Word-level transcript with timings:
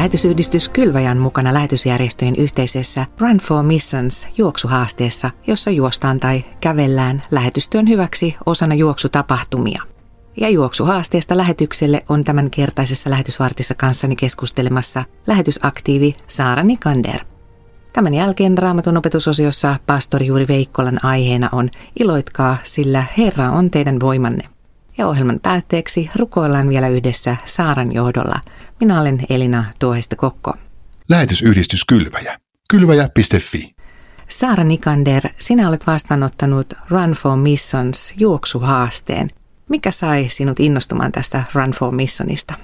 Lähetysyhdistys 0.00 0.68
Kylväjän 0.68 1.18
mukana 1.18 1.54
lähetysjärjestöjen 1.54 2.36
yhteisessä 2.36 3.06
Run 3.18 3.36
for 3.36 3.62
Missions 3.62 4.28
juoksuhaasteessa, 4.36 5.30
jossa 5.46 5.70
juostaan 5.70 6.20
tai 6.20 6.44
kävellään 6.60 7.22
lähetystyön 7.30 7.88
hyväksi 7.88 8.36
osana 8.46 8.74
juoksutapahtumia. 8.74 9.82
Ja 10.36 10.48
juoksuhaasteesta 10.48 11.36
lähetykselle 11.36 12.04
on 12.08 12.24
tämän 12.24 12.50
kertaisessa 12.50 13.10
lähetysvartissa 13.10 13.74
kanssani 13.74 14.16
keskustelemassa 14.16 15.04
lähetysaktiivi 15.26 16.14
Saara 16.26 16.62
Nikander. 16.62 17.20
Tämän 17.92 18.14
jälkeen 18.14 18.58
Raamatun 18.58 18.96
opetusosiossa 18.96 19.76
pastori 19.86 20.26
Juuri 20.26 20.48
Veikkolan 20.48 21.04
aiheena 21.04 21.48
on 21.52 21.70
Iloitkaa, 22.00 22.56
sillä 22.62 23.04
Herra 23.18 23.50
on 23.50 23.70
teidän 23.70 24.00
voimanne. 24.00 24.44
Ja 25.00 25.06
ohjelman 25.06 25.40
päätteeksi 25.40 26.10
rukoillaan 26.16 26.68
vielä 26.68 26.88
yhdessä 26.88 27.36
Saaran 27.44 27.94
johdolla. 27.94 28.40
Minä 28.80 29.00
olen 29.00 29.20
Elina 29.30 29.64
Tuohesta 29.78 30.16
Kokko. 30.16 30.52
Lähetysyhdistys 31.08 31.84
Kylväjä. 31.84 32.38
Kylväjä.fi. 32.70 33.74
Saara 34.28 34.64
Nikander, 34.64 35.22
sinä 35.38 35.68
olet 35.68 35.86
vastaanottanut 35.86 36.66
Run 36.90 37.10
for 37.10 37.36
Missions 37.36 38.14
juoksuhaasteen. 38.16 39.30
Mikä 39.68 39.90
sai 39.90 40.26
sinut 40.28 40.60
innostumaan 40.60 41.12
tästä 41.12 41.44
Run 41.54 41.70
for 41.70 41.94
Missionista? 41.94 42.54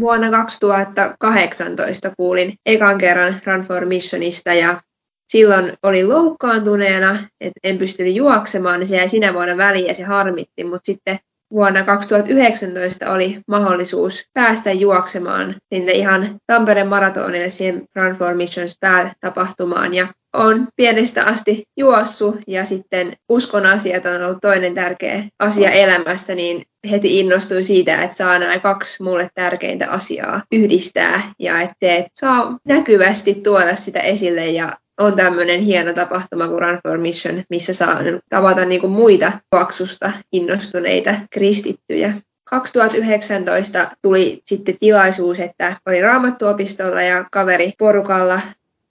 Vuonna 0.00 0.30
2018 0.30 2.12
kuulin 2.16 2.54
ekan 2.66 2.98
kerran 2.98 3.34
Run 3.46 3.60
for 3.60 3.86
Missionista 3.86 4.52
ja 4.52 4.82
silloin 5.28 5.72
olin 5.82 6.08
loukkaantuneena, 6.08 7.18
että 7.40 7.60
en 7.64 7.78
pystynyt 7.78 8.14
juoksemaan, 8.14 8.80
niin 8.80 8.88
se 8.88 8.96
jäi 8.96 9.08
sinä 9.08 9.34
vuonna 9.34 9.56
väliin 9.56 9.86
ja 9.86 9.94
se 9.94 10.02
harmitti, 10.02 10.64
mutta 10.64 10.86
sitten 10.86 11.18
vuonna 11.50 11.84
2019 11.84 13.12
oli 13.12 13.40
mahdollisuus 13.48 14.24
päästä 14.32 14.72
juoksemaan 14.72 15.54
sinne 15.74 15.92
ihan 15.92 16.38
Tampereen 16.46 16.88
maratonille 16.88 17.50
siihen 17.50 17.84
Run 17.96 18.14
for 18.14 18.34
Missions 18.34 18.76
päätapahtumaan. 18.80 19.94
Ja 19.94 20.08
on 20.32 20.68
pienestä 20.76 21.24
asti 21.24 21.62
juossut 21.76 22.36
ja 22.46 22.64
sitten 22.64 23.12
uskon 23.28 23.66
asiat 23.66 24.06
on 24.06 24.22
ollut 24.22 24.38
toinen 24.40 24.74
tärkeä 24.74 25.24
asia 25.38 25.70
elämässä, 25.70 26.34
niin 26.34 26.62
heti 26.90 27.20
innostuin 27.20 27.64
siitä, 27.64 28.02
että 28.02 28.16
saa 28.16 28.38
nämä 28.38 28.58
kaksi 28.58 29.02
mulle 29.02 29.28
tärkeintä 29.34 29.90
asiaa 29.90 30.42
yhdistää 30.52 31.32
ja 31.38 31.60
että 31.60 32.04
saa 32.14 32.58
näkyvästi 32.64 33.34
tuoda 33.34 33.76
sitä 33.76 34.00
esille 34.00 34.46
ja 34.46 34.76
on 35.00 35.16
tämmöinen 35.16 35.60
hieno 35.60 35.92
tapahtuma 35.92 36.48
kuin 36.48 36.60
Run 36.60 36.80
for 36.82 36.98
Mission, 36.98 37.42
missä 37.50 37.74
saa 37.74 37.98
tavata 38.28 38.64
niin 38.64 38.80
kuin 38.80 38.92
muita 38.92 39.32
juoksusta 39.52 40.12
innostuneita 40.32 41.14
kristittyjä. 41.30 42.14
2019 42.44 43.90
tuli 44.02 44.40
sitten 44.44 44.76
tilaisuus, 44.80 45.40
että 45.40 45.76
oli 45.86 46.02
raamattuopistolla 46.02 47.02
ja 47.02 47.24
kaveri 47.30 47.72
porukalla 47.78 48.40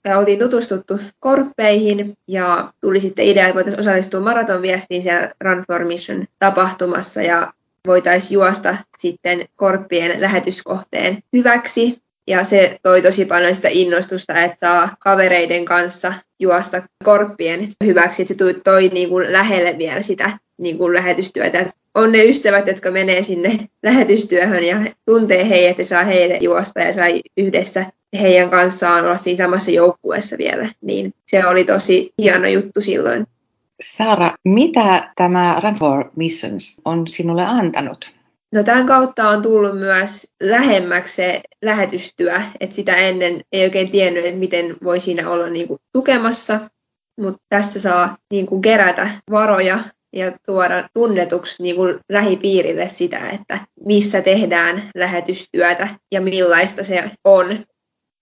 ja 0.04 0.18
oltiin 0.18 0.38
tutustuttu 0.38 1.00
korppeihin 1.20 2.14
ja 2.28 2.72
tuli 2.80 3.00
sitten 3.00 3.24
idea, 3.24 3.44
että 3.44 3.54
voitaisiin 3.54 3.80
osallistua 3.80 4.20
maratonviestiin 4.20 5.02
siellä 5.02 5.30
Run 5.40 5.64
for 5.66 5.84
Mission 5.84 6.26
tapahtumassa 6.38 7.22
ja 7.22 7.52
voitaisiin 7.86 8.34
juosta 8.34 8.76
sitten 8.98 9.48
korppien 9.56 10.20
lähetyskohteen 10.20 11.22
hyväksi. 11.32 11.98
Ja 12.30 12.44
se 12.44 12.78
toi 12.82 13.02
tosi 13.02 13.24
paljon 13.24 13.54
sitä 13.54 13.68
innostusta, 13.72 14.40
että 14.40 14.56
saa 14.60 14.96
kavereiden 14.98 15.64
kanssa 15.64 16.14
juosta 16.38 16.82
korppien 17.04 17.68
hyväksi. 17.84 18.22
Että 18.22 18.34
se 18.34 18.38
toi, 18.38 18.54
toi 18.64 18.88
niin 18.88 19.08
kuin 19.08 19.32
lähelle 19.32 19.78
vielä 19.78 20.02
sitä 20.02 20.38
niin 20.58 20.78
kuin 20.78 20.94
lähetystyötä. 20.94 21.66
On 21.94 22.12
ne 22.12 22.24
ystävät, 22.24 22.66
jotka 22.66 22.90
menee 22.90 23.22
sinne 23.22 23.58
lähetystyöhön 23.82 24.64
ja 24.64 24.76
tuntee 25.06 25.48
heidät 25.48 25.78
ja 25.78 25.84
saa 25.84 26.04
heille 26.04 26.38
juosta 26.40 26.80
ja 26.80 26.92
sai 26.92 27.20
yhdessä 27.36 27.86
heidän 28.20 28.50
kanssaan 28.50 29.04
olla 29.04 29.16
siinä 29.16 29.44
samassa 29.44 29.70
joukkueessa 29.70 30.38
vielä. 30.38 30.68
Niin 30.80 31.14
se 31.26 31.46
oli 31.46 31.64
tosi 31.64 32.12
hieno 32.22 32.48
juttu 32.48 32.80
silloin. 32.80 33.26
Saara, 33.80 34.32
mitä 34.44 35.12
tämä 35.16 35.60
Run 35.64 35.78
for 35.78 36.04
Missions 36.16 36.80
on 36.84 37.08
sinulle 37.08 37.44
antanut? 37.44 38.19
No 38.54 38.62
tämän 38.62 38.86
kautta 38.86 39.28
on 39.28 39.42
tullut 39.42 39.78
myös 39.78 40.26
lähemmäksi 40.42 41.14
se 41.14 41.40
lähetystyö, 41.62 42.40
että 42.60 42.76
sitä 42.76 42.96
ennen 42.96 43.44
ei 43.52 43.64
oikein 43.64 43.90
tiennyt, 43.90 44.24
että 44.24 44.38
miten 44.38 44.76
voi 44.84 45.00
siinä 45.00 45.30
olla 45.30 45.50
niin 45.50 45.68
kuin 45.68 45.80
tukemassa, 45.92 46.60
mutta 47.20 47.42
tässä 47.48 47.80
saa 47.80 48.16
niin 48.32 48.46
kuin 48.46 48.62
kerätä 48.62 49.10
varoja 49.30 49.80
ja 50.12 50.32
tuoda 50.46 50.88
tunnetuksi 50.94 51.62
niin 51.62 51.76
kuin 51.76 51.98
lähipiirille 52.08 52.88
sitä, 52.88 53.28
että 53.28 53.58
missä 53.86 54.22
tehdään 54.22 54.82
lähetystyötä 54.94 55.88
ja 56.12 56.20
millaista 56.20 56.84
se 56.84 57.10
on. 57.24 57.64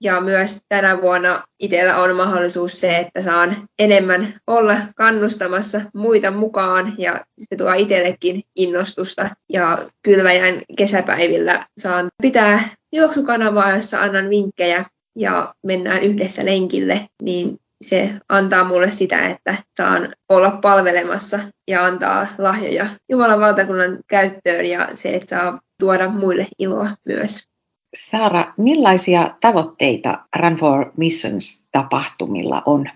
Ja 0.03 0.20
myös 0.20 0.60
tänä 0.69 1.03
vuonna 1.03 1.44
itsellä 1.59 1.97
on 1.97 2.16
mahdollisuus 2.16 2.81
se, 2.81 2.97
että 2.97 3.22
saan 3.22 3.69
enemmän 3.78 4.41
olla 4.47 4.76
kannustamassa 4.97 5.81
muita 5.94 6.31
mukaan 6.31 6.94
ja 6.98 7.25
se 7.38 7.56
tuo 7.56 7.72
itsellekin 7.72 8.42
innostusta. 8.56 9.31
Ja 9.53 9.88
kylväjän 10.03 10.62
kesäpäivillä 10.76 11.66
saan 11.81 12.08
pitää 12.22 12.60
juoksukanavaa, 12.92 13.75
jossa 13.75 14.00
annan 14.00 14.31
vinkkejä 14.31 14.84
ja 15.19 15.54
mennään 15.66 16.03
yhdessä 16.03 16.44
lenkille, 16.44 17.08
niin 17.22 17.58
se 17.84 18.14
antaa 18.28 18.64
mulle 18.64 18.91
sitä, 18.91 19.26
että 19.28 19.54
saan 19.76 20.14
olla 20.28 20.50
palvelemassa 20.50 21.41
ja 21.69 21.84
antaa 21.84 22.26
lahjoja 22.38 22.87
Jumalan 23.08 23.41
valtakunnan 23.41 23.98
käyttöön 24.08 24.66
ja 24.66 24.88
se, 24.92 25.14
että 25.14 25.28
saa 25.28 25.60
tuoda 25.81 26.08
muille 26.08 26.47
iloa 26.58 26.91
myös. 27.06 27.48
Saara, 27.94 28.53
millaisia 28.56 29.34
tavoitteita 29.41 30.19
Run 30.37 30.56
for 30.56 30.93
Missions-tapahtumilla 30.97 32.62
on? 32.66 32.91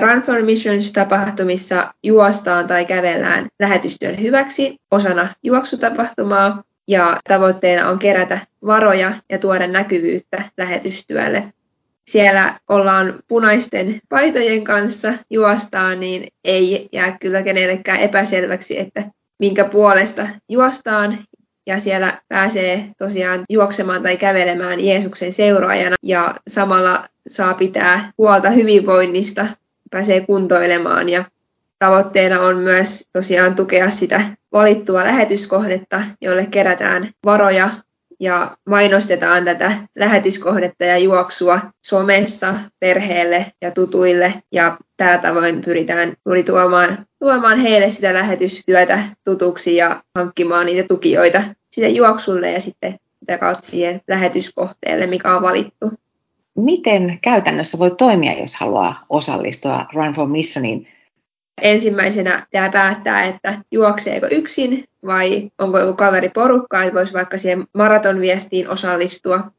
Run 0.00 0.22
for 0.22 0.42
Missions-tapahtumissa 0.42 1.94
juostaan 2.02 2.66
tai 2.66 2.84
kävellään 2.84 3.46
lähetystyön 3.60 4.22
hyväksi 4.22 4.76
osana 4.90 5.28
juoksutapahtumaa 5.42 6.62
ja 6.88 7.16
tavoitteena 7.28 7.88
on 7.88 7.98
kerätä 7.98 8.38
varoja 8.66 9.12
ja 9.30 9.38
tuoda 9.38 9.66
näkyvyyttä 9.66 10.42
lähetystyölle. 10.58 11.52
Siellä 12.10 12.60
ollaan 12.68 13.14
punaisten 13.28 14.00
paitojen 14.08 14.64
kanssa 14.64 15.14
juostaan, 15.30 16.00
niin 16.00 16.26
ei 16.44 16.88
jää 16.92 17.18
kyllä 17.20 17.42
kenellekään 17.42 18.00
epäselväksi, 18.00 18.78
että 18.78 19.04
minkä 19.38 19.64
puolesta 19.64 20.28
juostaan 20.48 21.18
ja 21.66 21.80
siellä 21.80 22.20
pääsee 22.28 22.90
tosiaan 22.98 23.44
juoksemaan 23.48 24.02
tai 24.02 24.16
kävelemään 24.16 24.80
Jeesuksen 24.80 25.32
seuraajana 25.32 25.96
ja 26.02 26.34
samalla 26.48 27.08
saa 27.28 27.54
pitää 27.54 28.12
huolta 28.18 28.50
hyvinvoinnista, 28.50 29.46
pääsee 29.90 30.20
kuntoilemaan. 30.20 31.08
Ja 31.08 31.24
tavoitteena 31.78 32.40
on 32.40 32.56
myös 32.58 33.08
tosiaan 33.12 33.54
tukea 33.54 33.90
sitä 33.90 34.20
valittua 34.52 35.04
lähetyskohdetta, 35.04 36.02
jolle 36.20 36.46
kerätään 36.46 37.10
varoja 37.24 37.70
ja 38.22 38.56
mainostetaan 38.66 39.44
tätä 39.44 39.72
lähetyskohdetta 39.96 40.84
ja 40.84 40.98
juoksua 40.98 41.60
somessa 41.84 42.54
perheelle 42.80 43.46
ja 43.62 43.70
tutuille 43.70 44.34
ja 44.52 44.76
tällä 44.96 45.18
tavoin 45.18 45.60
pyritään 45.60 46.16
juuri 46.26 46.42
tuomaan, 46.42 47.06
tuomaan 47.18 47.58
heille 47.58 47.90
sitä 47.90 48.14
lähetystyötä 48.14 48.98
tutuksi 49.24 49.76
ja 49.76 50.02
hankkimaan 50.14 50.66
niitä 50.66 50.88
tukijoita 50.88 51.42
sille 51.70 51.88
juoksulle 51.88 52.52
ja 52.52 52.60
sitten 52.60 52.98
sitä 53.20 53.38
kautta 53.38 53.66
siihen 53.66 54.00
lähetyskohteelle, 54.08 55.06
mikä 55.06 55.34
on 55.36 55.42
valittu. 55.42 55.90
Miten 56.56 57.18
käytännössä 57.22 57.78
voi 57.78 57.94
toimia, 57.98 58.40
jos 58.40 58.54
haluaa 58.54 59.04
osallistua 59.08 59.86
Run 59.94 60.14
for 60.14 60.28
Missioniin? 60.28 60.88
Ensimmäisenä 61.62 62.46
tämä 62.50 62.70
päättää, 62.70 63.24
että 63.24 63.54
juokseeko 63.70 64.26
yksin 64.30 64.84
vai 65.06 65.50
onko 65.58 65.78
joku 65.78 65.92
kaveri 65.92 66.28
porukka, 66.28 66.82
että 66.82 66.94
voisi 66.94 67.12
vaikka 67.12 67.38
siihen 67.38 67.64
maratonviestiin 67.74 68.68
osallistua. 68.68 69.50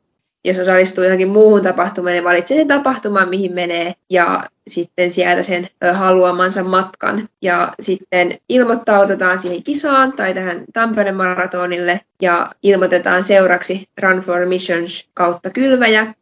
Jos 0.45 0.57
osallistuu 0.57 1.03
johonkin 1.03 1.29
muuhun 1.29 1.61
tapahtumaan, 1.61 2.13
niin 2.13 2.23
valitsee 2.23 2.57
sen 2.57 2.67
tapahtuman, 2.67 3.29
mihin 3.29 3.53
menee 3.53 3.93
ja 4.09 4.43
sitten 4.67 5.11
sieltä 5.11 5.43
sen 5.43 5.67
haluamansa 5.93 6.63
matkan. 6.63 7.29
Ja 7.41 7.73
sitten 7.81 8.39
ilmoittaudutaan 8.49 9.39
siihen 9.39 9.63
kisaan 9.63 10.13
tai 10.13 10.33
tähän 10.33 10.63
Tampereen 10.73 11.15
maratonille 11.15 12.01
ja 12.21 12.51
ilmoitetaan 12.63 13.23
seuraksi 13.23 13.89
Run 14.01 14.19
for 14.19 14.45
Missions 14.45 15.09
kautta 15.13 15.49
kylväjä. 15.49 16.13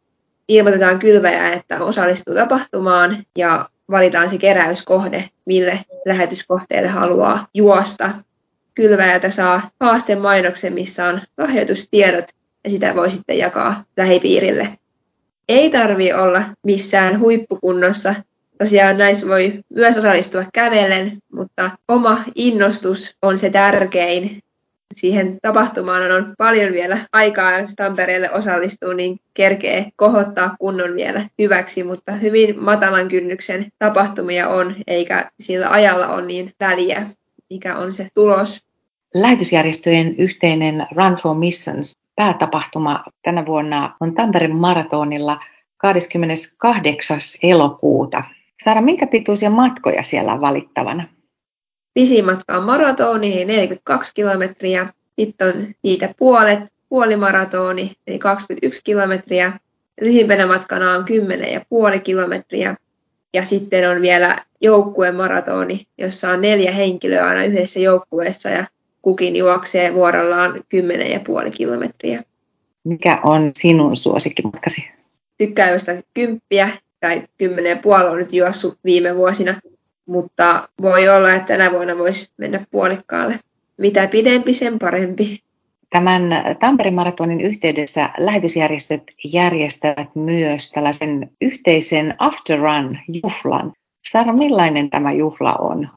Ilmoitetaan 0.48 0.98
kylväjä, 0.98 1.52
että 1.52 1.84
osallistuu 1.84 2.34
tapahtumaan 2.34 3.26
ja 3.38 3.68
valitaan 3.92 4.28
se 4.28 4.38
keräyskohde, 4.38 5.28
mille 5.44 5.80
lähetyskohteelle 6.06 6.88
haluaa 6.88 7.46
juosta. 7.54 8.10
Kylväjältä 8.74 9.30
saa 9.30 9.70
haasteen 9.80 10.20
mainoksen, 10.20 10.72
missä 10.72 11.06
on 11.06 11.20
lahjoitustiedot 11.38 12.24
ja 12.64 12.70
sitä 12.70 12.94
voi 12.94 13.10
sitten 13.10 13.38
jakaa 13.38 13.84
lähipiirille. 13.96 14.78
Ei 15.48 15.70
tarvi 15.70 16.12
olla 16.12 16.42
missään 16.62 17.18
huippukunnossa. 17.18 18.14
Tosiaan 18.58 18.98
näissä 18.98 19.28
voi 19.28 19.60
myös 19.68 19.96
osallistua 19.96 20.44
kävellen, 20.54 21.18
mutta 21.32 21.70
oma 21.88 22.24
innostus 22.34 23.16
on 23.22 23.38
se 23.38 23.50
tärkein. 23.50 24.42
Siihen 24.92 25.38
tapahtumaan 25.42 26.12
on 26.12 26.34
paljon 26.38 26.72
vielä 26.72 26.98
aikaa, 27.12 27.58
jos 27.58 27.74
Tampereelle 27.74 28.30
osallistuu, 28.30 28.92
niin 28.92 29.20
kerkee 29.34 29.86
kohottaa 29.96 30.56
kunnon 30.58 30.94
vielä 30.94 31.28
hyväksi, 31.38 31.84
mutta 31.84 32.12
hyvin 32.12 32.62
matalan 32.62 33.08
kynnyksen 33.08 33.72
tapahtumia 33.78 34.48
on, 34.48 34.76
eikä 34.86 35.30
sillä 35.40 35.70
ajalla 35.70 36.08
ole 36.08 36.26
niin 36.26 36.52
väliä, 36.60 37.06
mikä 37.50 37.76
on 37.76 37.92
se 37.92 38.08
tulos. 38.14 38.62
Lähetysjärjestöjen 39.14 40.16
yhteinen 40.16 40.86
Run 40.96 41.18
for 41.22 41.36
Missions 41.36 41.98
päätapahtuma 42.16 43.04
tänä 43.22 43.46
vuonna 43.46 43.96
on 44.00 44.14
Tampereen 44.14 44.56
maratonilla 44.56 45.40
28. 45.76 47.18
elokuuta. 47.42 48.24
Saara, 48.64 48.80
minkä 48.80 49.06
pituisia 49.06 49.50
matkoja 49.50 50.02
siellä 50.02 50.32
on 50.32 50.40
valittavana? 50.40 51.04
Pisin 51.94 52.24
matka 52.24 52.56
on 52.56 52.64
maratoni, 52.64 53.44
42 53.44 54.12
kilometriä. 54.14 54.92
Sitten 55.18 55.48
on 55.48 55.74
siitä 55.84 56.14
puolet, 56.18 56.60
puolimaratoni, 56.88 57.92
eli 58.06 58.18
21 58.18 58.80
kilometriä. 58.84 59.52
Lyhimpänä 60.00 60.46
matkana 60.46 60.92
on 60.92 61.04
10,5 61.94 62.00
kilometriä. 62.00 62.76
Ja 63.34 63.44
sitten 63.44 63.90
on 63.90 64.02
vielä 64.02 64.36
joukkuemaratoni, 64.60 65.86
jossa 65.98 66.30
on 66.30 66.40
neljä 66.40 66.72
henkilöä 66.72 67.26
aina 67.26 67.44
yhdessä 67.44 67.80
joukkueessa 67.80 68.48
ja 68.48 68.66
kukin 69.02 69.36
juoksee 69.36 69.94
vuorollaan 69.94 70.54
10,5 70.54 70.60
kilometriä. 71.56 72.22
Mikä 72.84 73.20
on 73.24 73.50
sinun 73.58 73.96
suosikkimatkasi? 73.96 74.84
Tykkään 75.38 75.70
juosta 75.70 75.92
kymppiä 76.14 76.70
tai 77.00 77.22
10,5 77.42 78.10
on 78.10 78.18
nyt 78.18 78.32
juossut 78.32 78.78
viime 78.84 79.16
vuosina 79.16 79.60
mutta 80.06 80.68
voi 80.82 81.08
olla, 81.08 81.32
että 81.34 81.46
tänä 81.46 81.70
vuonna 81.70 81.98
voisi 81.98 82.30
mennä 82.36 82.66
puolikkaalle. 82.70 83.38
Mitä 83.76 84.06
pidempi, 84.06 84.54
sen 84.54 84.78
parempi. 84.78 85.38
Tämän 85.90 86.22
Tampereen 86.60 86.94
maratonin 86.94 87.40
yhteydessä 87.40 88.10
lähetysjärjestöt 88.18 89.02
järjestävät 89.24 90.08
myös 90.14 90.70
tällaisen 90.70 91.30
yhteisen 91.40 92.14
After 92.18 92.58
Run-juhlan. 92.58 93.72
Sara, 94.10 94.32
millainen 94.32 94.90
tämä 94.90 95.12
juhla 95.12 95.52
on? 95.52 95.88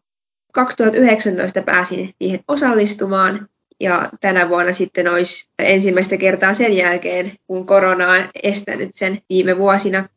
2019 0.54 1.62
pääsin 1.62 2.14
siihen 2.22 2.40
osallistumaan 2.48 3.48
ja 3.80 4.10
tänä 4.22 4.50
vuonna 4.50 4.74
sitten 4.74 5.08
olisi 5.08 5.50
ensimmäistä 5.60 6.18
kertaa 6.18 6.54
sen 6.54 6.74
jälkeen, 6.74 7.32
kun 7.48 7.66
korona 7.66 8.10
on 8.10 8.30
estänyt 8.44 8.90
sen 8.94 9.22
viime 9.30 9.58
vuosina 9.58 10.10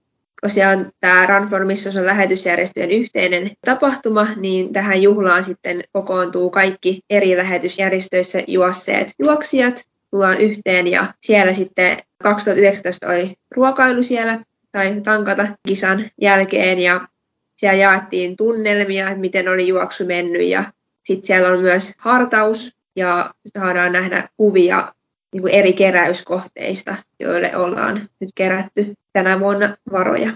tosiaan 0.43 0.93
tämä 1.01 1.27
Run 1.27 1.49
for 1.49 1.65
Mission 1.65 1.99
on 1.99 2.07
lähetysjärjestöjen 2.07 2.91
yhteinen 2.91 3.51
tapahtuma, 3.65 4.29
niin 4.37 4.73
tähän 4.73 5.03
juhlaan 5.03 5.45
sitten 5.45 5.85
kokoontuu 5.93 6.51
kaikki 6.51 7.01
eri 7.11 7.37
lähetysjärjestöissä 7.37 8.43
juosseet 8.47 9.13
juoksijat, 9.19 9.85
tullaan 10.11 10.39
yhteen 10.39 10.87
ja 10.87 11.15
siellä 11.21 11.53
sitten 11.53 11.99
2019 12.23 13.09
oli 13.09 13.37
ruokailu 13.51 14.03
siellä 14.03 14.41
tai 14.73 15.01
tankata 15.03 15.49
kisan 15.69 16.11
jälkeen 16.21 16.79
ja 16.79 17.09
siellä 17.57 17.79
jaettiin 17.79 18.37
tunnelmia, 18.37 19.09
että 19.09 19.21
miten 19.21 19.49
oli 19.49 19.69
juoksu 19.69 20.07
mennyt 20.07 20.49
ja 20.49 20.73
sitten 21.05 21.27
siellä 21.27 21.49
on 21.49 21.61
myös 21.61 21.95
hartaus 21.99 22.77
ja 22.97 23.35
saadaan 23.59 23.93
nähdä 23.93 24.29
kuvia 24.37 24.93
niin 25.33 25.43
kuin 25.43 25.55
eri 25.55 25.73
keräyskohteista, 25.73 26.97
joille 27.21 27.57
ollaan 27.57 28.09
nyt 28.21 28.31
kerätty 28.35 28.95
tänä 29.19 29.41
vuonna 29.41 29.77
varoja. 29.93 30.33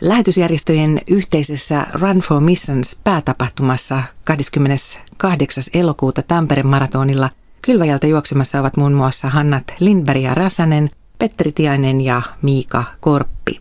Lähetysjärjestöjen 0.00 1.00
yhteisessä 1.10 1.86
Run 2.00 2.18
for 2.18 2.40
Missions 2.40 3.00
päätapahtumassa 3.04 4.02
28. 4.24 5.64
elokuuta 5.74 6.22
Tampereen 6.22 6.66
maratonilla 6.66 7.28
Kylväjältä 7.62 8.06
juoksemassa 8.06 8.60
ovat 8.60 8.76
muun 8.76 8.92
muassa 8.92 9.28
Hannat 9.28 9.64
Lindberg 9.80 10.22
ja 10.22 10.34
Räsänen, 10.34 10.88
Petteri 11.18 11.52
Tiainen 11.52 12.00
ja 12.00 12.22
Miika 12.42 12.84
Korppi. 13.00 13.58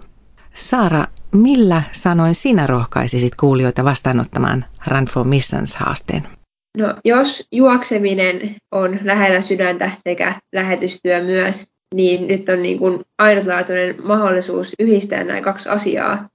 Saara, 0.53 1.05
millä 1.31 1.83
sanoin 1.91 2.35
sinä 2.35 2.67
rohkaisisit 2.67 3.35
kuulijoita 3.35 3.83
vastaanottamaan 3.83 4.65
Run 4.87 5.05
for 5.05 5.27
Missions 5.27 5.75
haasteen? 5.75 6.27
No, 6.77 6.95
jos 7.05 7.47
juokseminen 7.51 8.55
on 8.71 8.99
lähellä 9.03 9.41
sydäntä 9.41 9.91
sekä 10.03 10.35
lähetystyö 10.53 11.23
myös, 11.23 11.70
niin 11.95 12.27
nyt 12.27 12.49
on 12.49 12.63
niin 12.63 12.79
kuin 12.79 13.05
ainutlaatuinen 13.17 13.95
mahdollisuus 14.03 14.73
yhdistää 14.79 15.23
nämä 15.23 15.41
kaksi 15.41 15.69
asiaa. 15.69 16.29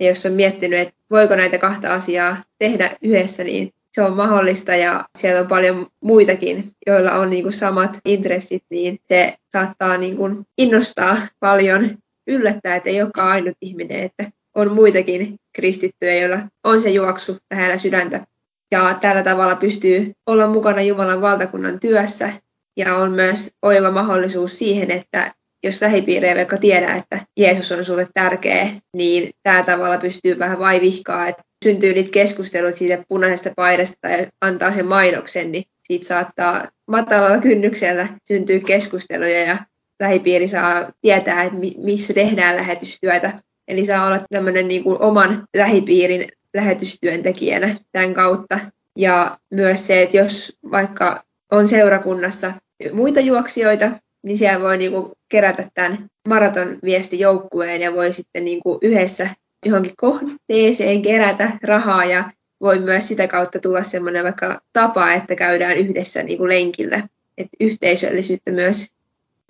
Ja 0.00 0.08
jos 0.08 0.26
on 0.26 0.32
miettinyt, 0.32 0.80
että 0.80 0.94
voiko 1.10 1.36
näitä 1.36 1.58
kahta 1.58 1.94
asiaa 1.94 2.36
tehdä 2.58 2.96
yhdessä, 3.02 3.44
niin 3.44 3.72
se 3.92 4.02
on 4.02 4.16
mahdollista 4.16 4.74
ja 4.74 5.04
siellä 5.18 5.40
on 5.40 5.46
paljon 5.46 5.86
muitakin, 6.00 6.72
joilla 6.86 7.12
on 7.12 7.30
niin 7.30 7.42
kuin 7.42 7.52
samat 7.52 7.98
intressit, 8.04 8.64
niin 8.70 8.98
se 9.08 9.34
saattaa 9.52 9.96
niin 9.96 10.16
kuin 10.16 10.46
innostaa 10.58 11.16
paljon, 11.40 11.98
yllättää, 12.26 12.76
että 12.76 12.90
ei 12.90 13.02
olekaan 13.02 13.28
ainut 13.28 13.56
ihminen, 13.60 14.02
että 14.02 14.30
on 14.54 14.72
muitakin 14.72 15.36
kristittyjä, 15.52 16.14
joilla 16.14 16.40
on 16.64 16.80
se 16.80 16.90
juoksu 16.90 17.36
lähellä 17.50 17.76
sydäntä. 17.76 18.26
Ja 18.70 18.98
tällä 19.00 19.22
tavalla 19.22 19.56
pystyy 19.56 20.12
olla 20.26 20.46
mukana 20.46 20.82
Jumalan 20.82 21.20
valtakunnan 21.20 21.80
työssä 21.80 22.32
ja 22.76 22.96
on 22.96 23.12
myös 23.12 23.50
oiva 23.62 23.90
mahdollisuus 23.90 24.58
siihen, 24.58 24.90
että 24.90 25.34
jos 25.62 25.82
lähipiirejä 25.82 26.36
vaikka 26.36 26.56
tiedä, 26.56 26.94
että 26.94 27.26
Jeesus 27.36 27.72
on 27.72 27.84
sulle 27.84 28.08
tärkeä, 28.14 28.68
niin 28.96 29.30
tällä 29.42 29.64
tavalla 29.64 29.98
pystyy 29.98 30.38
vähän 30.38 30.58
vaivihkaa, 30.58 31.28
että 31.28 31.42
syntyy 31.64 31.92
niitä 31.92 32.10
keskusteluita 32.10 32.78
siitä 32.78 33.04
punaisesta 33.08 33.50
paidasta 33.56 33.96
tai 34.00 34.26
antaa 34.40 34.72
sen 34.72 34.86
mainoksen, 34.86 35.52
niin 35.52 35.64
siitä 35.86 36.06
saattaa 36.06 36.68
matalalla 36.86 37.40
kynnyksellä 37.40 38.08
syntyä 38.24 38.60
keskusteluja 38.60 39.40
ja 39.44 39.58
lähipiiri 40.00 40.48
saa 40.48 40.92
tietää, 41.00 41.42
että 41.42 41.58
missä 41.78 42.14
tehdään 42.14 42.56
lähetystyötä. 42.56 43.42
Eli 43.68 43.84
saa 43.84 44.06
olla 44.06 44.20
tämmöinen 44.30 44.68
niin 44.68 44.84
kuin 44.84 45.02
oman 45.02 45.44
lähipiirin 45.56 46.28
lähetystyöntekijänä 46.54 47.76
tämän 47.92 48.14
kautta. 48.14 48.60
Ja 48.96 49.38
myös 49.50 49.86
se, 49.86 50.02
että 50.02 50.16
jos 50.16 50.58
vaikka 50.70 51.24
on 51.52 51.68
seurakunnassa 51.68 52.52
muita 52.92 53.20
juoksijoita, 53.20 53.90
niin 54.22 54.36
siellä 54.36 54.60
voi 54.60 54.78
niinku 54.78 55.12
kerätä 55.28 55.70
tämän 55.74 56.06
maraton 56.28 56.78
viestijoukkueen 56.84 57.80
ja 57.80 57.92
voi 57.92 58.12
sitten 58.12 58.44
niinku 58.44 58.78
yhdessä 58.82 59.28
johonkin 59.66 59.96
kohteeseen 59.96 61.02
kerätä 61.02 61.58
rahaa 61.62 62.04
ja 62.04 62.32
voi 62.60 62.78
myös 62.78 63.08
sitä 63.08 63.28
kautta 63.28 63.58
tulla 63.58 63.82
semmoinen 63.82 64.24
vaikka 64.24 64.60
tapa, 64.72 65.12
että 65.12 65.34
käydään 65.34 65.76
yhdessä 65.76 66.22
niinku 66.22 66.48
lenkillä. 66.48 67.08
että 67.38 67.56
yhteisöllisyyttä 67.60 68.50
myös. 68.50 68.92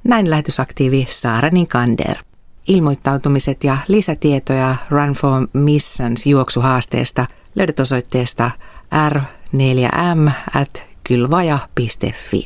Näin 0.04 0.30
lähetysaktiivi 0.30 1.06
Saara 1.08 1.48
Nikander. 1.48 2.16
Ilmoittautumiset 2.68 3.64
ja 3.64 3.76
lisätietoja 3.88 4.76
Run 4.90 5.12
for 5.12 5.48
Missions 5.52 6.26
juoksuhaasteesta 6.26 7.26
löydät 7.54 7.80
osoitteesta 7.80 8.50
r4m 9.14 10.30
at 10.54 10.82
kylvaja.fi. 11.08 12.44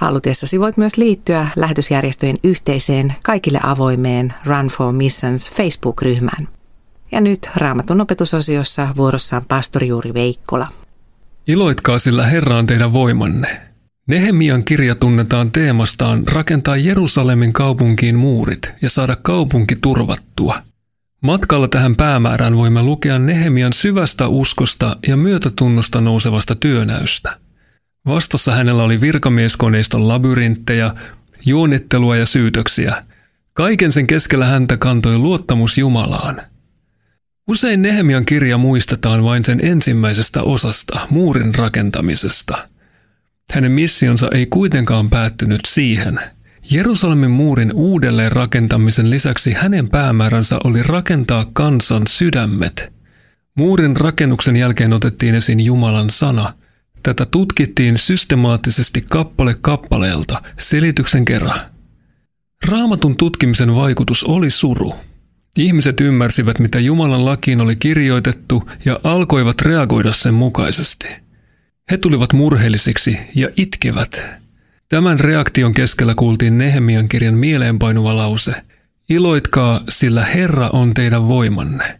Halutessasi 0.00 0.60
voit 0.60 0.76
myös 0.76 0.96
liittyä 0.96 1.48
lähetysjärjestöjen 1.56 2.36
yhteiseen 2.44 3.14
kaikille 3.22 3.60
avoimeen 3.62 4.34
Run 4.46 4.66
for 4.66 4.92
Missions 4.92 5.50
Facebook-ryhmään. 5.50 6.48
Ja 7.12 7.20
nyt 7.20 7.50
Raamatun 7.56 8.00
opetusosiossa 8.00 8.88
vuorossaan 8.96 9.44
pastori 9.48 9.88
Juuri 9.88 10.14
Veikkola. 10.14 10.68
Iloitkaa 11.46 11.98
sillä 11.98 12.26
Herra 12.26 12.56
on 12.56 12.66
teidän 12.66 12.92
voimanne. 12.92 13.60
Nehemian 14.06 14.64
kirja 14.64 14.94
tunnetaan 14.94 15.52
teemastaan 15.52 16.28
rakentaa 16.28 16.76
Jerusalemin 16.76 17.52
kaupunkiin 17.52 18.16
muurit 18.16 18.72
ja 18.82 18.90
saada 18.90 19.16
kaupunki 19.16 19.76
turvattua. 19.76 20.62
Matkalla 21.20 21.68
tähän 21.68 21.96
päämäärään 21.96 22.56
voimme 22.56 22.82
lukea 22.82 23.18
Nehemian 23.18 23.72
syvästä 23.72 24.28
uskosta 24.28 24.96
ja 25.08 25.16
myötätunnosta 25.16 26.00
nousevasta 26.00 26.54
työnäystä– 26.54 27.36
Vastassa 28.06 28.52
hänellä 28.52 28.82
oli 28.82 29.00
virkamieskoneiston 29.00 30.08
labyrinttejä, 30.08 30.94
juonittelua 31.46 32.16
ja 32.16 32.26
syytöksiä. 32.26 33.04
Kaiken 33.52 33.92
sen 33.92 34.06
keskellä 34.06 34.46
häntä 34.46 34.76
kantoi 34.76 35.18
luottamus 35.18 35.78
Jumalaan. 35.78 36.42
Usein 37.48 37.82
Nehemian 37.82 38.24
kirja 38.24 38.58
muistetaan 38.58 39.24
vain 39.24 39.44
sen 39.44 39.60
ensimmäisestä 39.62 40.42
osasta, 40.42 41.00
muurin 41.10 41.54
rakentamisesta. 41.54 42.68
Hänen 43.52 43.72
missionsa 43.72 44.28
ei 44.32 44.46
kuitenkaan 44.46 45.10
päättynyt 45.10 45.60
siihen. 45.68 46.20
Jerusalemin 46.70 47.30
muurin 47.30 47.72
uudelleen 47.74 48.32
rakentamisen 48.32 49.10
lisäksi 49.10 49.52
hänen 49.52 49.88
päämääränsä 49.88 50.58
oli 50.64 50.82
rakentaa 50.82 51.46
kansan 51.52 52.02
sydämet. 52.08 52.92
Muurin 53.54 53.96
rakennuksen 53.96 54.56
jälkeen 54.56 54.92
otettiin 54.92 55.34
esiin 55.34 55.60
Jumalan 55.60 56.10
sana– 56.10 56.54
Tätä 57.02 57.26
tutkittiin 57.26 57.98
systemaattisesti 57.98 59.04
kappale 59.10 59.56
kappaleelta 59.60 60.42
selityksen 60.58 61.24
kerran. 61.24 61.60
Raamatun 62.68 63.16
tutkimisen 63.16 63.74
vaikutus 63.74 64.24
oli 64.24 64.50
suru. 64.50 64.94
Ihmiset 65.58 66.00
ymmärsivät, 66.00 66.58
mitä 66.58 66.80
Jumalan 66.80 67.24
lakiin 67.24 67.60
oli 67.60 67.76
kirjoitettu 67.76 68.70
ja 68.84 69.00
alkoivat 69.04 69.60
reagoida 69.60 70.12
sen 70.12 70.34
mukaisesti. 70.34 71.06
He 71.90 71.96
tulivat 71.96 72.32
murheellisiksi 72.32 73.18
ja 73.34 73.48
itkevät. 73.56 74.26
Tämän 74.88 75.20
reaktion 75.20 75.72
keskellä 75.72 76.14
kuultiin 76.14 76.58
Nehemian 76.58 77.08
kirjan 77.08 77.34
mieleenpainuva 77.34 78.16
lause. 78.16 78.54
Iloitkaa, 79.10 79.80
sillä 79.88 80.24
Herra 80.24 80.70
on 80.72 80.94
teidän 80.94 81.28
voimanne. 81.28 81.99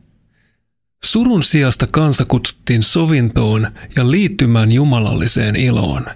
Surun 1.05 1.43
sijasta 1.43 1.87
kansa 1.87 2.25
kutsuttiin 2.25 2.83
sovintoon 2.83 3.69
ja 3.97 4.11
liittymään 4.11 4.73
jumalalliseen 4.73 5.57
iloon. 5.57 6.07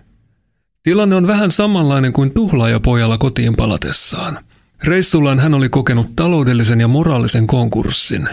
Tilanne 0.82 1.16
on 1.16 1.26
vähän 1.26 1.50
samanlainen 1.50 2.12
kuin 2.12 2.30
tuhlaajapojalla 2.30 3.18
kotiin 3.18 3.56
palatessaan. 3.56 4.38
Reissullaan 4.84 5.40
hän 5.40 5.54
oli 5.54 5.68
kokenut 5.68 6.16
taloudellisen 6.16 6.80
ja 6.80 6.88
moraalisen 6.88 7.46
konkurssin. 7.46 8.28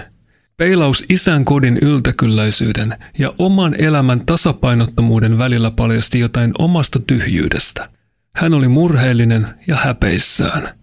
Peilaus 0.57 1.05
isän 1.09 1.45
kodin 1.45 1.77
yltäkylläisyyden 1.81 2.97
ja 3.19 3.33
oman 3.37 3.75
elämän 3.81 4.25
tasapainottomuuden 4.25 5.37
välillä 5.37 5.71
paljasti 5.71 6.19
jotain 6.19 6.51
omasta 6.59 6.99
tyhjyydestä. 7.07 7.89
Hän 8.35 8.53
oli 8.53 8.67
murheellinen 8.67 9.47
ja 9.67 9.75
häpeissään. 9.75 10.77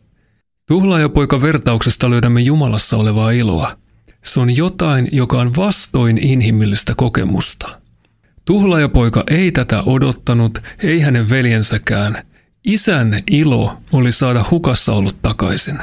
Tuhlaajapoika 0.68 1.42
vertauksesta 1.42 2.10
löydämme 2.10 2.40
Jumalassa 2.40 2.96
olevaa 2.96 3.30
iloa. 3.30 3.76
Se 4.24 4.40
on 4.40 4.56
jotain, 4.56 5.08
joka 5.12 5.40
on 5.40 5.52
vastoin 5.56 6.18
inhimillistä 6.18 6.94
kokemusta. 6.96 7.80
Tuhlaajapoika 8.44 9.24
ei 9.30 9.52
tätä 9.52 9.82
odottanut, 9.82 10.58
ei 10.82 11.00
hänen 11.00 11.30
veljensäkään. 11.30 12.24
Isän 12.64 13.22
ilo 13.30 13.78
oli 13.92 14.12
saada 14.12 14.44
hukassa 14.50 14.92
ollut 14.92 15.16
takaisin. 15.22 15.78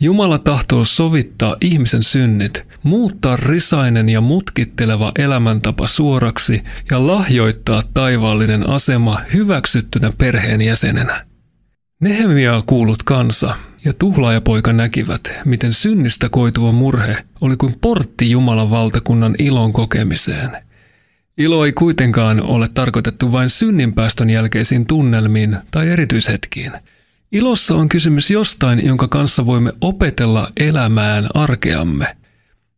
Jumala 0.00 0.38
tahtoo 0.38 0.84
sovittaa 0.84 1.56
ihmisen 1.60 2.02
synnit, 2.02 2.64
muuttaa 2.82 3.36
risainen 3.36 4.08
ja 4.08 4.20
mutkitteleva 4.20 5.12
elämäntapa 5.18 5.86
suoraksi 5.86 6.62
ja 6.90 7.06
lahjoittaa 7.06 7.82
taivaallinen 7.94 8.68
asema 8.68 9.20
hyväksyttynä 9.34 10.12
perheenjäsenenä. 10.18 11.26
Nehemiaa 12.00 12.62
kuulut 12.66 13.02
kansa 13.02 13.56
ja 13.84 13.92
tuhlaajapoika 13.98 14.72
näkivät, 14.72 15.32
miten 15.44 15.72
synnistä 15.72 16.28
koituva 16.28 16.72
murhe 16.72 17.24
oli 17.40 17.56
kuin 17.56 17.74
portti 17.80 18.30
Jumalan 18.30 18.70
valtakunnan 18.70 19.34
ilon 19.38 19.72
kokemiseen. 19.72 20.50
Ilo 21.38 21.66
ei 21.66 21.72
kuitenkaan 21.72 22.42
ole 22.42 22.68
tarkoitettu 22.74 23.32
vain 23.32 23.50
synninpäästön 23.50 24.30
jälkeisiin 24.30 24.86
tunnelmiin 24.86 25.56
tai 25.70 25.88
erityishetkiin. 25.88 26.72
Ilossa 27.32 27.74
on 27.74 27.88
kysymys 27.88 28.30
jostain, 28.30 28.86
jonka 28.86 29.08
kanssa 29.08 29.46
voimme 29.46 29.72
opetella 29.80 30.52
elämään 30.56 31.28
arkeamme. 31.34 32.16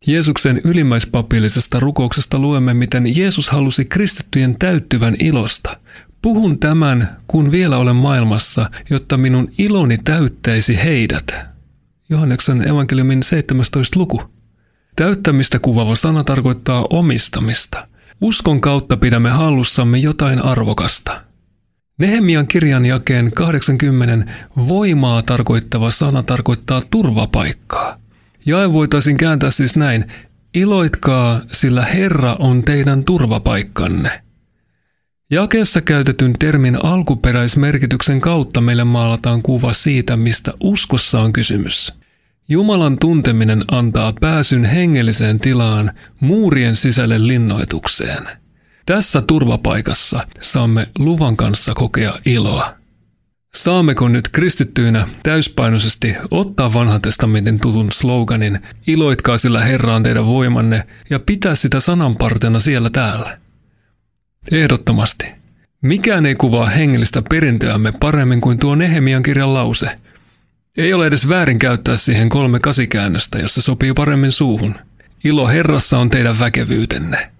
Jeesuksen 0.07 0.61
ylimmäispapillisesta 0.65 1.81
rukouksesta 1.81 2.39
luemme, 2.39 2.75
miten 2.75 3.17
Jeesus 3.17 3.51
halusi 3.51 3.85
kristittyjen 3.85 4.57
täyttyvän 4.59 5.17
ilosta. 5.19 5.77
Puhun 6.25 6.59
tämän, 6.59 7.17
kun 7.27 7.51
vielä 7.51 7.77
olen 7.77 7.97
maailmassa, 7.97 8.71
jotta 8.91 9.17
minun 9.17 9.51
iloni 9.59 9.99
täyttäisi 9.99 10.77
heidät. 10.85 11.35
Johanneksen 12.09 12.69
evankeliumin 12.69 13.23
17. 13.23 13.99
luku. 13.99 14.23
Täyttämistä 14.97 15.59
kuvaava 15.59 15.95
sana 15.95 16.25
tarkoittaa 16.25 16.87
omistamista. 16.91 17.89
Uskon 18.21 18.61
kautta 18.61 18.97
pidämme 18.97 19.31
hallussamme 19.31 19.99
jotain 19.99 20.45
arvokasta. 20.45 21.21
Nehemian 21.99 22.47
kirjan 22.47 22.87
jakeen 22.87 23.33
80 23.33 24.33
voimaa 24.57 25.23
tarkoittava 25.23 25.91
sana 25.91 26.23
tarkoittaa 26.23 26.83
turvapaikkaa. 26.91 27.99
Jae 28.47 28.73
voitaisiin 28.73 29.17
kääntää 29.17 29.51
siis 29.51 29.77
näin, 29.77 30.05
iloitkaa, 30.55 31.43
sillä 31.53 31.85
Herra 31.85 32.37
on 32.39 32.63
teidän 32.63 33.05
turvapaikkanne. 33.05 34.25
Jakeessa 35.35 35.81
käytetyn 35.81 36.33
termin 36.39 36.85
alkuperäismerkityksen 36.85 38.21
kautta 38.21 38.61
meille 38.61 38.85
maalataan 38.85 39.43
kuva 39.43 39.73
siitä, 39.73 40.17
mistä 40.17 40.53
uskossa 40.63 41.21
on 41.21 41.33
kysymys. 41.33 41.95
Jumalan 42.49 42.99
tunteminen 42.99 43.65
antaa 43.71 44.13
pääsyn 44.21 44.65
hengelliseen 44.65 45.41
tilaan 45.41 45.93
muurien 46.21 46.77
sisälle 46.77 47.27
linnoitukseen. 47.27 48.29
Tässä 48.87 49.23
turvapaikassa 49.23 50.27
saamme 50.41 50.89
luvan 50.99 51.37
kanssa 51.37 51.75
kokea 51.75 52.19
iloa. 52.27 52.75
Saammeko 53.55 54.09
nyt 54.09 54.29
kristittyinä 54.29 55.07
täyspainoisesti 55.23 56.17
ottaa 56.31 56.73
vanhan 56.73 57.03
testamentin 57.03 57.61
tutun 57.61 57.93
sloganin 57.93 58.61
Iloitkaa 58.87 59.39
sillä 59.39 59.61
Herra 59.61 59.95
on 59.95 60.03
teidän 60.03 60.27
voimanne 60.27 60.87
ja 61.11 61.19
pitää 61.19 61.55
sitä 61.55 61.81
sananpartena 61.81 62.59
siellä 62.59 62.91
täällä? 62.91 63.44
Ehdottomasti. 64.53 65.27
Mikään 65.83 66.27
ei 66.27 66.35
kuvaa 66.35 66.67
hengellistä 66.67 67.23
perintöämme 67.31 67.93
paremmin 68.01 68.41
kuin 68.41 68.59
tuo 68.59 68.75
Nehemian 68.75 69.23
kirjan 69.23 69.55
lause. 69.55 69.99
Ei 70.77 70.95
ole 70.95 71.07
edes 71.07 71.29
väärin 71.29 71.59
käyttää 71.59 71.97
siihen 71.97 72.29
kolme 72.29 72.61
kasikäännöstä, 72.61 73.39
jossa 73.39 73.63
sopii 73.63 73.93
paremmin 73.93 74.33
suuhun. 74.33 74.75
Ilo 75.25 75.49
Herrassa 75.49 75.99
on 75.99 76.11
teidän 76.11 76.39
väkevyytenne. 76.39 77.31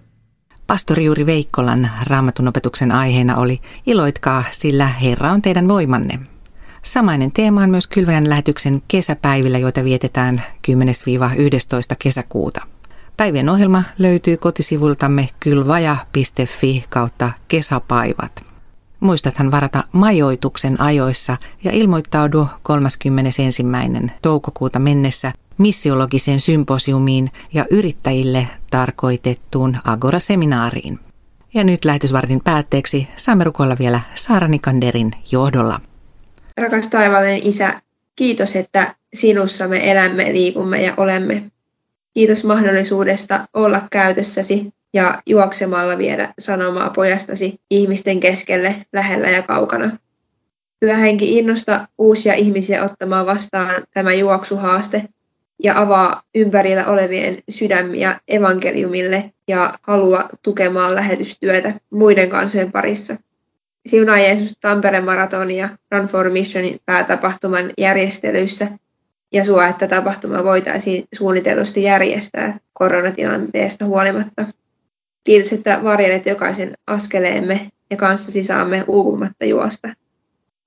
Pastori 0.67 1.05
Juuri 1.05 1.25
Veikkolan 1.25 1.91
raamatun 2.03 2.47
opetuksen 2.47 2.91
aiheena 2.91 3.35
oli 3.35 3.59
Iloitkaa, 3.85 4.43
sillä 4.51 4.87
Herra 4.87 5.31
on 5.31 5.41
teidän 5.41 5.67
voimanne. 5.67 6.19
Samainen 6.81 7.31
teema 7.31 7.61
on 7.61 7.69
myös 7.69 7.87
Kylväjän 7.87 8.29
lähetyksen 8.29 8.81
kesäpäivillä, 8.87 9.57
joita 9.57 9.83
vietetään 9.83 10.43
10-11 10.71 11.95
kesäkuuta. 11.99 12.61
Päivien 13.17 13.49
ohjelma 13.49 13.83
löytyy 13.97 14.37
kotisivultamme 14.37 15.29
kylvaja.fi 15.39 16.85
kautta 16.89 17.31
kesäpaivat. 17.47 18.43
Muistathan 18.99 19.51
varata 19.51 19.83
majoituksen 19.91 20.81
ajoissa 20.81 21.37
ja 21.63 21.71
ilmoittaudu 21.71 22.47
31. 22.63 23.63
toukokuuta 24.21 24.79
mennessä 24.79 25.31
missiologiseen 25.57 26.39
symposiumiin 26.39 27.31
ja 27.53 27.65
yrittäjille 27.71 28.47
tarkoitettuun 28.71 29.77
Agora-seminaariin. 29.83 30.99
Ja 31.53 31.63
nyt 31.63 31.85
lähetysvartin 31.85 32.41
päätteeksi 32.43 33.07
saamme 33.15 33.43
rukoilla 33.43 33.75
vielä 33.79 33.99
Saara 34.15 34.47
Nikanderin 34.47 35.11
johdolla. 35.31 35.81
Rakas 36.57 36.87
taivaallinen 36.87 37.47
Isä, 37.47 37.81
kiitos, 38.15 38.55
että 38.55 38.95
sinussa 39.13 39.67
me 39.67 39.91
elämme, 39.91 40.33
liikumme 40.33 40.81
ja 40.81 40.93
olemme. 40.97 41.51
Kiitos 42.15 42.43
mahdollisuudesta 42.43 43.47
olla 43.53 43.81
käytössäsi 43.91 44.73
ja 44.93 45.21
juoksemalla 45.25 45.97
viedä 45.97 46.33
sanomaa 46.39 46.89
pojastasi 46.89 47.59
ihmisten 47.69 48.19
keskelle, 48.19 48.75
lähellä 48.93 49.29
ja 49.29 49.41
kaukana. 49.41 49.97
Hyvä 50.81 50.95
henki 50.95 51.37
innosta 51.37 51.87
uusia 51.97 52.33
ihmisiä 52.33 52.83
ottamaan 52.83 53.25
vastaan 53.25 53.83
tämä 53.93 54.13
juoksuhaaste 54.13 55.03
ja 55.63 55.81
avaa 55.81 56.21
ympärillä 56.35 56.85
olevien 56.85 57.37
sydämiä 57.49 58.19
evankeliumille 58.27 59.31
ja 59.47 59.79
halua 59.81 60.29
tukemaan 60.41 60.95
lähetystyötä 60.95 61.73
muiden 61.89 62.29
kansojen 62.29 62.71
parissa. 62.71 63.15
Siunaa 63.85 64.19
Jeesus 64.19 64.57
Tampereen 64.61 65.05
maraton 65.05 65.51
ja 65.51 65.69
Run 65.91 66.07
for 66.07 66.29
Missionin 66.29 66.79
päätapahtuman 66.85 67.69
järjestelyissä 67.77 68.67
ja 69.33 69.45
sua, 69.45 69.67
että 69.67 69.87
tapahtuma 69.87 70.43
voitaisiin 70.43 71.03
suunnitellusti 71.13 71.83
järjestää 71.83 72.59
koronatilanteesta 72.73 73.85
huolimatta. 73.85 74.47
Kiitos, 75.23 75.53
että 75.53 75.79
varjelet 75.83 76.25
jokaisen 76.25 76.73
askeleemme 76.87 77.71
ja 77.89 77.97
kanssasi 77.97 78.43
saamme 78.43 78.83
uupumatta 78.87 79.45
juosta. 79.45 79.93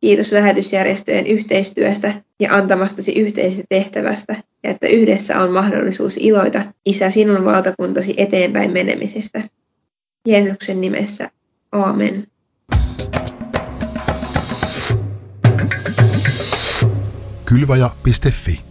Kiitos 0.01 0.33
lähetysjärjestöjen 0.33 1.27
yhteistyöstä 1.27 2.23
ja 2.41 2.55
antamastasi 2.55 3.13
yhteisestä 3.13 3.67
tehtävästä 3.69 4.37
ja 4.63 4.71
että 4.71 4.87
yhdessä 4.87 5.41
on 5.41 5.53
mahdollisuus 5.53 6.17
iloita 6.17 6.63
Isä 6.87 7.11
sinun 7.11 7.45
valtakuntasi 7.45 8.15
eteenpäin 8.17 8.73
menemisestä. 8.73 9.43
Jeesuksen 10.29 10.81
nimessä. 10.81 11.31
Aamen. 11.73 12.27
Kylvaja.fi 17.49 18.68